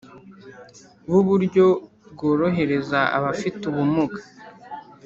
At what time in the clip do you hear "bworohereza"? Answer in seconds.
2.11-2.99